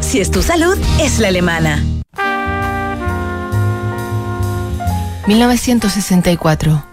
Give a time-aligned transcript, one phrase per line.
[0.00, 1.82] Si es tu salud, es la alemana.
[5.26, 6.84] 1964.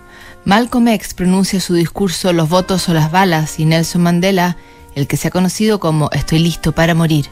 [0.45, 4.55] Malcolm X pronuncia su discurso Los votos o las balas y Nelson Mandela,
[4.95, 7.25] el que se ha conocido como Estoy listo para morir.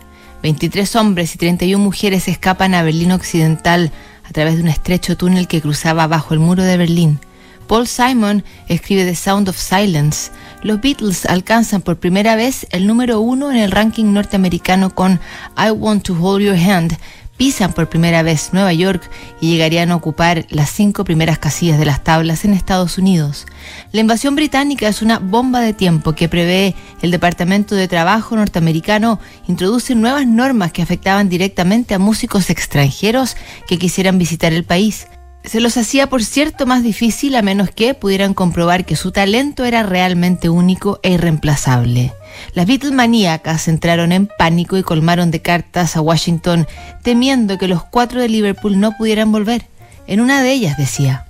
[0.44, 3.94] 23 hombres y 31 mujeres escapan a Berlín Occidental
[4.26, 7.22] a través de un estrecho túnel que cruzaba bajo el muro de Berlín.
[7.68, 10.30] Paul Simon escribe The Sound of Silence.
[10.64, 15.20] Los Beatles alcanzan por primera vez el número uno en el ranking norteamericano con
[15.56, 16.98] I Want to Hold Your Hand,
[17.38, 19.08] pisan por primera vez Nueva York
[19.40, 23.46] y llegarían a ocupar las cinco primeras casillas de las tablas en Estados Unidos.
[23.92, 29.20] La invasión británica es una bomba de tiempo que prevé el Departamento de Trabajo norteamericano
[29.48, 35.08] introduce nuevas normas que afectaban directamente a músicos extranjeros que quisieran visitar el país.
[35.44, 39.64] Se los hacía, por cierto, más difícil a menos que pudieran comprobar que su talento
[39.64, 42.14] era realmente único e irreemplazable.
[42.54, 46.68] Las Beatlemaníacas entraron en pánico y colmaron de cartas a Washington
[47.02, 49.66] temiendo que los cuatro de Liverpool no pudieran volver.
[50.06, 51.26] En una de ellas decía,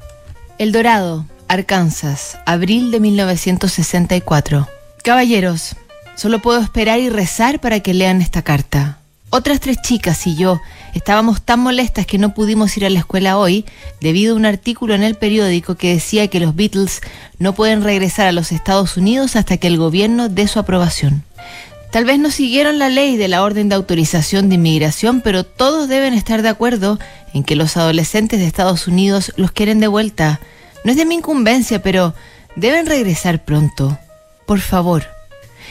[0.58, 4.68] El Dorado, Arkansas, abril de 1964.
[5.04, 5.76] Caballeros,
[6.16, 8.98] solo puedo esperar y rezar para que lean esta carta.
[9.30, 10.62] Otras tres chicas y yo
[10.94, 13.66] estábamos tan molestas que no pudimos ir a la escuela hoy
[14.00, 17.02] debido a un artículo en el periódico que decía que los Beatles
[17.38, 21.24] no pueden regresar a los Estados Unidos hasta que el gobierno dé su aprobación.
[21.92, 25.90] Tal vez no siguieron la ley de la orden de autorización de inmigración, pero todos
[25.90, 26.98] deben estar de acuerdo
[27.34, 30.40] en que los adolescentes de Estados Unidos los quieren de vuelta.
[30.86, 32.14] No es de mi incumbencia, pero
[32.56, 33.98] deben regresar pronto.
[34.46, 35.17] Por favor.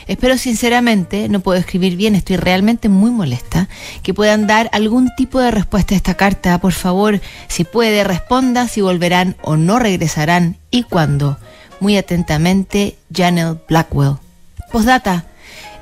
[0.07, 3.69] Espero sinceramente, no puedo escribir bien, estoy realmente muy molesta,
[4.05, 6.59] que puedan dar algún tipo de respuesta a esta carta.
[6.61, 11.39] Por favor, si puede, responda si volverán o no regresarán y cuándo.
[11.81, 14.17] Muy atentamente, Janelle Blackwell.
[14.71, 15.27] Postdata.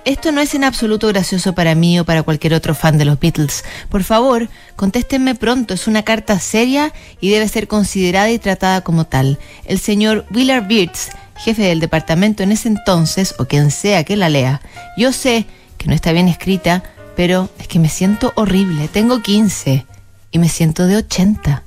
[0.07, 3.19] Esto no es en absoluto gracioso para mí o para cualquier otro fan de los
[3.19, 3.65] Beatles.
[3.89, 5.73] Por favor, contéstenme pronto.
[5.73, 9.39] Es una carta seria y debe ser considerada y tratada como tal.
[9.65, 14.29] El señor Willard Beards jefe del departamento en ese entonces, o quien sea que la
[14.29, 14.61] lea,
[14.97, 15.47] yo sé
[15.79, 16.83] que no está bien escrita,
[17.17, 18.89] pero es que me siento horrible.
[18.89, 19.87] Tengo 15
[20.31, 21.63] y me siento de 80.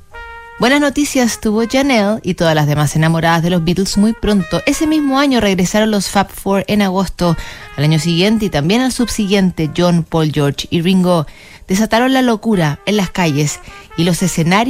[0.60, 4.64] Buenas noticias tuvo Janelle y todas las demás enamoradas de los Beatles muy pronto.
[4.66, 7.38] Ese mismo año regresaron los Fab Four en agosto.
[7.76, 11.28] Al año siguiente y también al subsiguiente, John, Paul, George y Ringo
[11.68, 13.60] desataron la locura en las calles
[13.98, 14.66] y los escenarios